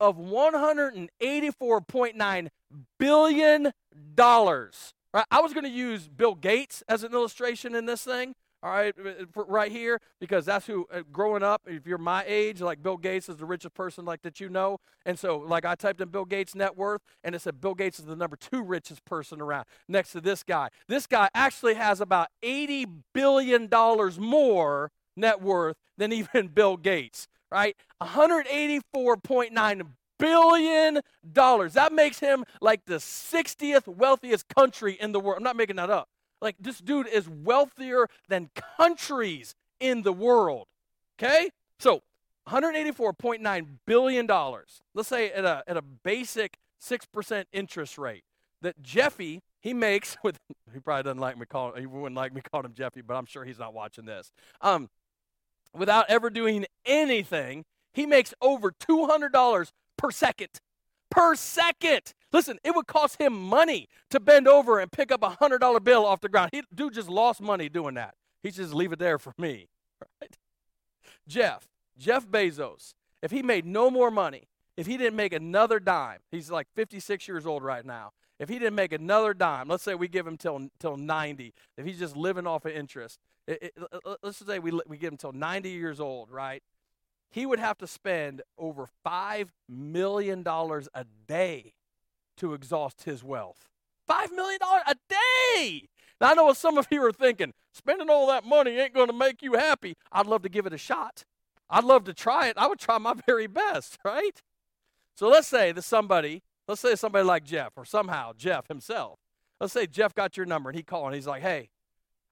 [0.00, 2.48] of 184.9
[2.98, 3.72] billion
[4.14, 4.94] dollars.
[5.14, 5.26] Right?
[5.30, 8.94] I was going to use Bill Gates as an illustration in this thing, all right,
[8.96, 12.96] uh, right here, because that's who, uh, growing up, if you're my age, like Bill
[12.96, 14.78] Gates is the richest person like that you know.
[15.04, 17.98] And so, like, I typed in Bill Gates' net worth, and it said Bill Gates
[17.98, 20.68] is the number two richest person around next to this guy.
[20.86, 23.68] This guy actually has about $80 billion
[24.18, 27.76] more net worth than even Bill Gates, right?
[28.00, 29.86] $184.9
[30.20, 31.00] billion.
[31.34, 35.38] That makes him like the 60th wealthiest country in the world.
[35.38, 36.08] I'm not making that up.
[36.42, 40.66] Like, this dude is wealthier than countries in the world.
[41.18, 41.50] Okay?
[41.78, 42.02] So,
[42.48, 44.26] $184.9 billion.
[44.94, 48.24] Let's say at a, at a basic 6% interest rate
[48.60, 50.38] that Jeffy, he makes with,
[50.74, 53.26] he probably doesn't like me calling, he wouldn't like me calling him Jeffy, but I'm
[53.26, 54.30] sure he's not watching this.
[54.60, 54.90] Um,
[55.74, 60.48] without ever doing anything, he makes over $200 per second
[61.12, 62.14] per second.
[62.32, 65.80] Listen, it would cost him money to bend over and pick up a hundred dollar
[65.80, 66.50] bill off the ground.
[66.52, 68.14] He dude just lost money doing that.
[68.42, 69.68] He just leave it there for me.
[70.20, 70.36] Right?
[71.28, 76.18] Jeff, Jeff Bezos, if he made no more money, if he didn't make another dime,
[76.32, 78.10] he's like 56 years old right now.
[78.40, 81.86] If he didn't make another dime, let's say we give him till till 90, if
[81.86, 85.30] he's just living off of interest, it, it, let's say we we give him till
[85.30, 86.64] 90 years old, right?
[87.32, 91.72] he would have to spend over $5 million a day
[92.42, 93.68] to exhaust his wealth.
[94.10, 95.88] $5 million a day!
[96.20, 99.06] Now, I know what some of you are thinking spending all that money ain't going
[99.06, 99.94] to make you happy.
[100.10, 101.24] I'd love to give it a shot.
[101.70, 102.58] I'd love to try it.
[102.58, 104.42] I would try my very best, right?
[105.14, 109.20] So let's say that somebody, let's say somebody like Jeff, or somehow Jeff himself,
[109.60, 111.70] let's say Jeff got your number and he called and he's like, hey,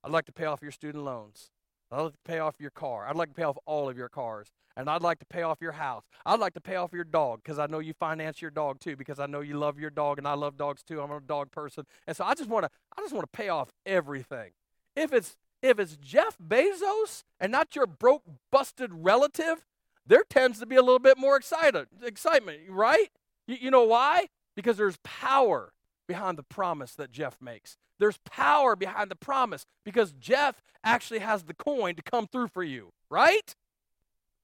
[0.02, 1.50] I'd like to pay off your student loans.
[1.92, 3.06] I'd like to pay off your car.
[3.06, 4.52] I'd like to pay off all of your cars.
[4.76, 6.04] And I'd like to pay off your house.
[6.24, 8.96] I'd like to pay off your dog because I know you finance your dog too
[8.96, 11.00] because I know you love your dog and I love dogs too.
[11.00, 11.84] I'm a dog person.
[12.06, 14.52] And so I just want to I just want to pay off everything.
[14.94, 19.66] If it's if it's Jeff Bezos and not your broke busted relative,
[20.06, 23.10] there tends to be a little bit more excited excitement, right?
[23.46, 24.28] You, you know why?
[24.54, 25.72] Because there's power
[26.06, 27.76] behind the promise that Jeff makes.
[28.00, 32.64] There's power behind the promise because Jeff actually has the coin to come through for
[32.64, 33.54] you, right?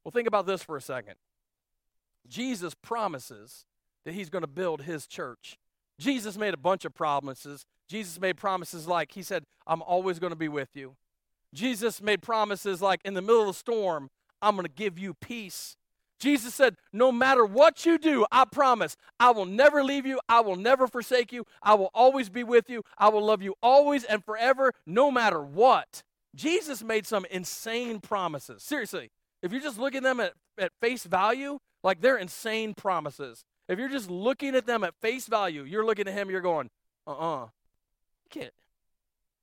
[0.04, 1.14] Well, think about this for a second.
[2.28, 3.64] Jesus promises
[4.04, 5.58] that he's going to build his church.
[5.98, 7.64] Jesus made a bunch of promises.
[7.88, 10.94] Jesus made promises like, He said, I'm always going to be with you.
[11.54, 14.10] Jesus made promises like, in the middle of the storm,
[14.42, 15.76] I'm going to give you peace.
[16.18, 20.20] Jesus said, No matter what you do, I promise, I will never leave you.
[20.28, 21.44] I will never forsake you.
[21.62, 22.82] I will always be with you.
[22.98, 26.02] I will love you always and forever, no matter what.
[26.34, 28.62] Jesus made some insane promises.
[28.62, 29.10] Seriously,
[29.42, 33.44] if you're just looking at them at, at face value, like they're insane promises.
[33.68, 36.70] If you're just looking at them at face value, you're looking at him, you're going,
[37.06, 37.44] uh uh-uh.
[37.44, 37.46] uh
[38.24, 38.54] You can't.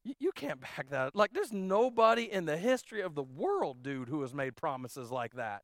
[0.04, 1.16] You, you can't back that.
[1.16, 5.36] Like, there's nobody in the history of the world, dude, who has made promises like
[5.36, 5.62] that.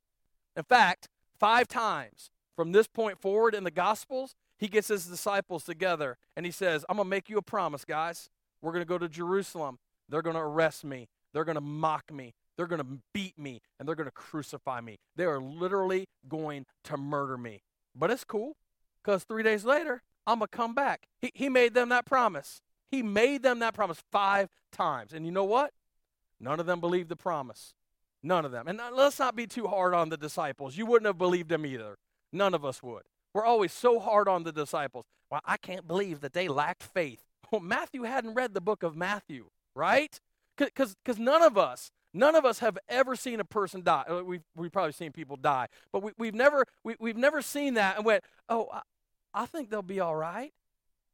[0.59, 1.07] In fact,
[1.39, 6.45] five times from this point forward in the Gospels, he gets his disciples together and
[6.45, 8.29] he says, I'm going to make you a promise, guys.
[8.61, 9.79] We're going to go to Jerusalem.
[10.09, 11.07] They're going to arrest me.
[11.33, 12.33] They're going to mock me.
[12.57, 14.97] They're going to beat me and they're going to crucify me.
[15.15, 17.61] They are literally going to murder me.
[17.95, 18.57] But it's cool
[19.01, 21.07] because three days later, I'm going to come back.
[21.21, 22.61] He, he made them that promise.
[22.91, 25.13] He made them that promise five times.
[25.13, 25.71] And you know what?
[26.37, 27.73] None of them believed the promise.
[28.21, 28.67] None of them.
[28.67, 30.77] And let's not be too hard on the disciples.
[30.77, 31.97] You wouldn't have believed them either.
[32.33, 33.03] None of us would.
[33.33, 35.05] We're always so hard on the disciples.
[35.29, 37.23] Well, I can't believe that they lacked faith.
[37.51, 40.19] Well, Matthew hadn't read the book of Matthew, right?
[40.57, 44.03] Because none of us, none of us have ever seen a person die.
[44.09, 47.75] Uh, we've, we've probably seen people die, but we, we've, never, we, we've never seen
[47.75, 48.81] that and went, oh, I,
[49.33, 50.51] I think they'll be all right.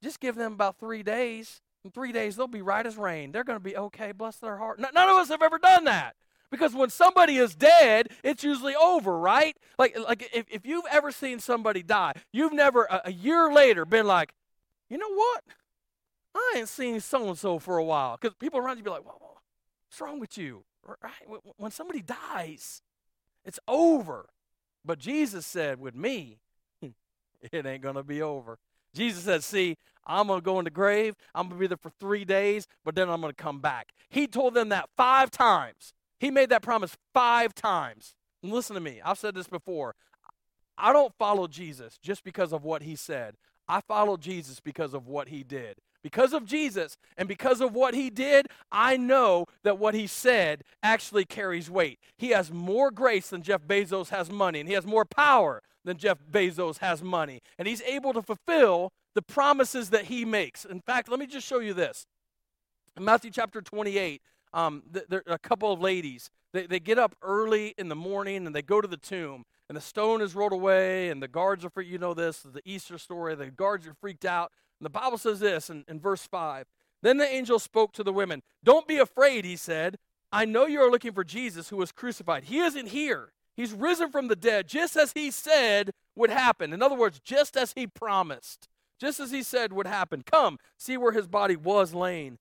[0.01, 1.61] Just give them about three days.
[1.83, 3.31] In three days, they'll be right as rain.
[3.31, 4.11] They're going to be okay.
[4.11, 4.79] Bless their heart.
[4.79, 6.15] None of us have ever done that.
[6.51, 9.57] Because when somebody is dead, it's usually over, right?
[9.77, 13.85] Like, like if, if you've ever seen somebody die, you've never, a, a year later,
[13.85, 14.33] been like,
[14.89, 15.43] you know what?
[16.35, 18.17] I ain't seen so and so for a while.
[18.19, 20.63] Because people around you be like, what's wrong with you?
[20.85, 21.41] Right?
[21.57, 22.81] When somebody dies,
[23.43, 24.29] it's over.
[24.83, 26.37] But Jesus said, with me,
[26.81, 28.59] it ain't going to be over.
[28.93, 29.77] Jesus said, See,
[30.07, 31.15] I'm going to go in the grave.
[31.33, 33.91] I'm going to be there for three days, but then I'm going to come back.
[34.09, 35.93] He told them that five times.
[36.19, 38.15] He made that promise five times.
[38.41, 39.95] And listen to me, I've said this before.
[40.77, 43.35] I don't follow Jesus just because of what he said.
[43.67, 45.77] I follow Jesus because of what he did.
[46.03, 50.63] Because of Jesus and because of what he did, I know that what he said
[50.83, 51.99] actually carries weight.
[52.15, 55.97] He has more grace than Jeff Bezos has money, and he has more power than
[55.97, 57.41] Jeff Bezos has money.
[57.57, 60.63] And he's able to fulfill the promises that he makes.
[60.63, 62.05] In fact, let me just show you this.
[62.95, 64.21] In Matthew chapter 28,
[64.55, 66.31] um, there are a couple of ladies.
[66.53, 69.75] They, they get up early in the morning and they go to the tomb, and
[69.75, 72.97] the stone is rolled away, and the guards are, for, you know this, the Easter
[72.97, 74.51] story, the guards are freaked out.
[74.79, 76.65] And the Bible says this in, in verse 5
[77.01, 78.41] Then the angel spoke to the women.
[78.63, 79.97] Don't be afraid, he said.
[80.31, 82.45] I know you are looking for Jesus who was crucified.
[82.45, 83.33] He isn't here.
[83.55, 86.73] He's risen from the dead, just as he said would happen.
[86.73, 88.67] In other words, just as he promised,
[88.99, 90.23] just as he said would happen.
[90.23, 92.37] Come, see where his body was laying.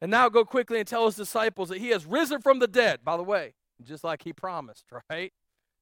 [0.00, 3.00] And now go quickly and tell his disciples that he has risen from the dead,
[3.04, 5.32] by the way, just like he promised, right?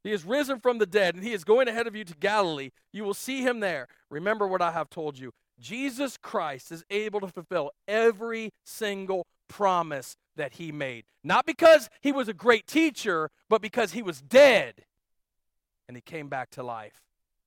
[0.04, 2.70] He is risen from the dead, and he is going ahead of you to Galilee.
[2.92, 3.88] You will see him there.
[4.10, 5.32] Remember what I have told you.
[5.58, 11.04] Jesus Christ is able to fulfill every single promise that he made.
[11.24, 14.84] Not because he was a great teacher, but because he was dead
[15.88, 17.02] and he came back to life.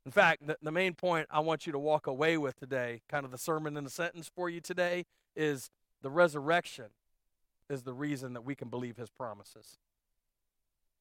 [0.06, 3.24] In fact, the, the main point I want you to walk away with today, kind
[3.24, 5.06] of the sermon in a sentence for you today,
[5.36, 5.70] is
[6.02, 6.88] the resurrection
[7.70, 9.78] is the reason that we can believe his promises.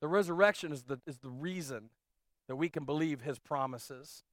[0.01, 1.91] The resurrection is the, is the reason
[2.49, 4.25] that we can believe his promises.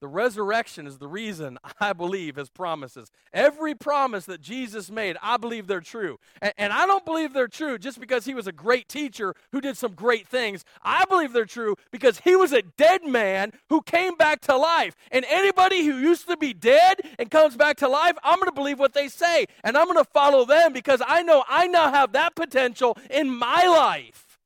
[0.00, 3.10] The resurrection is the reason I believe his promises.
[3.32, 6.18] Every promise that Jesus made, I believe they're true.
[6.42, 9.60] And, and, I don't believe they're true just because he was a great teacher who
[9.60, 10.64] did some great things.
[10.82, 14.96] I believe they're true because he was a dead man who came back to life.
[15.10, 18.54] And anybody who used to be dead and comes back to life, I'm going to
[18.54, 19.46] believe what they say.
[19.62, 23.30] And I'm going to follow them because I know I now have that potential in
[23.30, 24.38] my life.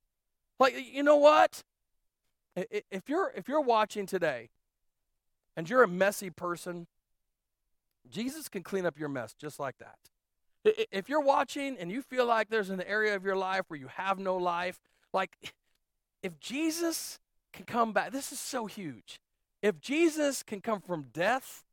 [0.61, 1.65] Like, you know what?
[2.55, 4.51] If you're, if you're watching today,
[5.59, 6.87] and you're a messy person,
[8.09, 9.99] Jesus can clean up your mess just like that.
[10.93, 13.89] If you're watching and you feel like there's an area of your life where you
[13.89, 14.78] have no life,
[15.12, 15.37] like
[16.22, 17.18] if Jesus
[17.53, 19.18] can come back, this is so huge.
[19.61, 21.64] If Jesus can come from death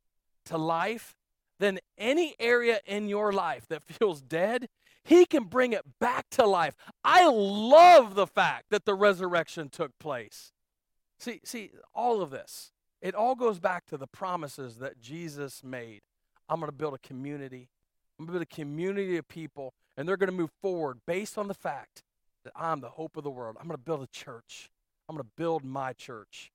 [0.45, 1.15] to life,
[1.59, 4.67] then any area in your life that feels dead,
[5.03, 6.73] he can bring it back to life.
[7.03, 10.53] I love the fact that the resurrection took place.
[11.19, 12.71] See, see, all of this
[13.01, 16.01] it all goes back to the promises that Jesus made.
[16.49, 17.69] I'm going to build a community.
[18.17, 21.37] I'm going to build a community of people, and they're going to move forward based
[21.37, 22.03] on the fact
[22.43, 23.57] that I'm the hope of the world.
[23.59, 24.69] I'm going to build a church.
[25.07, 26.51] I'm going to build my church.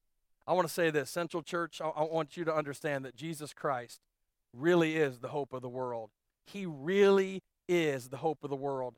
[0.47, 3.53] I want to say this Central Church, I, I want you to understand that Jesus
[3.53, 4.01] Christ
[4.57, 6.11] really is the hope of the world.
[6.45, 8.97] He really is the hope of the world.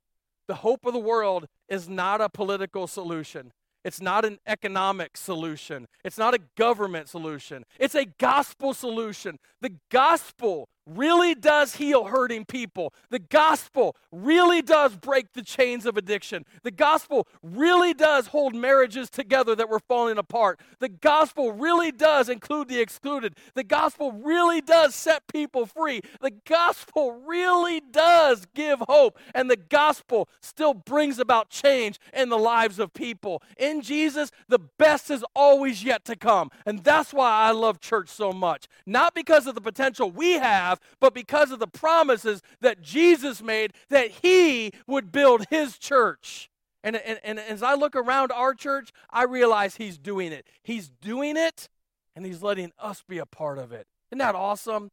[0.48, 3.52] The hope of the world is not a political solution.
[3.84, 5.88] It's not an economic solution.
[6.04, 7.64] It's not a government solution.
[7.78, 9.38] It's a gospel solution.
[9.60, 12.92] The gospel really does heal hurting people.
[13.10, 16.44] The gospel really does break the chains of addiction.
[16.62, 20.60] The gospel really does hold marriages together that were falling apart.
[20.80, 23.36] The gospel really does include the excluded.
[23.54, 26.00] The gospel really does set people free.
[26.20, 29.18] The gospel really does give hope.
[29.34, 33.42] And the gospel still brings about change in the lives of people.
[33.56, 36.50] In Jesus, the best is always yet to come.
[36.66, 38.66] And that's why I love church so much.
[38.86, 43.72] Not because of the potential we have but because of the promises that Jesus made
[43.90, 46.50] that he would build his church.
[46.84, 50.46] And, and, and as I look around our church, I realize he's doing it.
[50.62, 51.68] He's doing it,
[52.16, 53.86] and he's letting us be a part of it.
[54.10, 54.90] Isn't that awesome?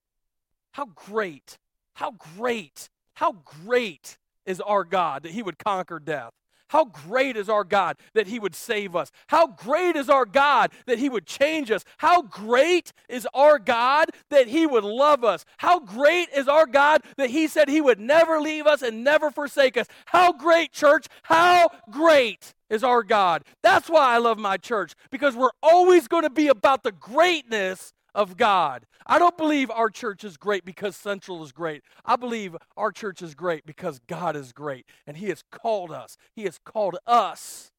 [0.73, 1.57] How great,
[1.95, 6.31] how great, how great is our God that he would conquer death.
[6.69, 9.11] How great is our God that He would save us?
[9.27, 11.83] How great is our God that He would change us?
[11.97, 15.45] How great is our God that He would love us?
[15.57, 19.31] How great is our God that He said He would never leave us and never
[19.31, 19.87] forsake us?
[20.05, 21.07] How great, church?
[21.23, 23.43] How great is our God?
[23.63, 27.93] That's why I love my church, because we're always going to be about the greatness
[28.19, 28.85] of God.
[29.05, 31.83] I don't believe our church is great because Central is great.
[32.05, 36.17] I believe our church is great because God is great and He has called us.
[36.35, 37.71] He has called us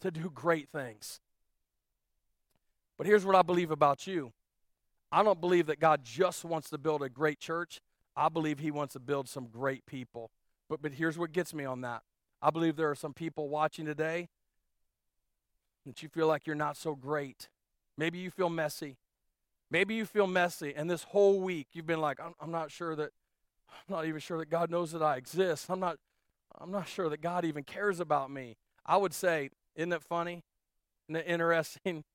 [0.00, 1.18] to do great things.
[2.96, 4.32] But here's what I believe about you
[5.10, 7.80] I don't believe that God just wants to build a great church.
[8.16, 10.30] I believe He wants to build some great people.
[10.68, 12.02] But, but here's what gets me on that
[12.40, 14.28] I believe there are some people watching today
[15.86, 17.48] that you feel like you're not so great.
[17.96, 18.96] Maybe you feel messy.
[19.70, 22.96] Maybe you feel messy, and this whole week you've been like, I'm, I'm not sure
[22.96, 23.10] that,
[23.70, 25.66] I'm not even sure that God knows that I exist.
[25.68, 25.98] I'm not,
[26.58, 28.56] I'm not sure that God even cares about me.
[28.86, 30.42] I would say, isn't it funny?
[31.08, 32.04] Isn't it interesting?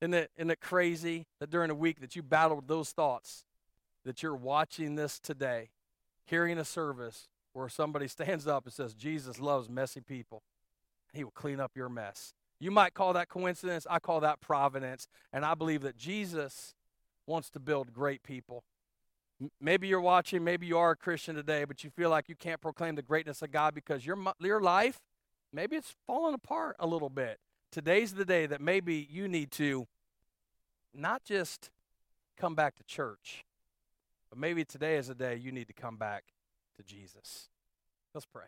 [0.00, 3.44] Isn't it, isn't it crazy that during a week that you battled those thoughts,
[4.04, 5.70] that you're watching this today,
[6.26, 10.42] hearing a service where somebody stands up and says, Jesus loves messy people.
[11.14, 12.34] He will clean up your mess.
[12.60, 13.86] You might call that coincidence.
[13.88, 15.08] I call that providence.
[15.32, 16.74] And I believe that Jesus
[17.26, 18.64] wants to build great people.
[19.60, 22.60] Maybe you're watching, maybe you are a Christian today, but you feel like you can't
[22.60, 25.00] proclaim the greatness of God because your, your life,
[25.52, 27.40] maybe it's falling apart a little bit.
[27.70, 29.86] Today's the day that maybe you need to
[30.94, 31.70] not just
[32.38, 33.44] come back to church,
[34.30, 36.24] but maybe today is the day you need to come back
[36.76, 37.48] to Jesus.
[38.14, 38.44] Let's pray.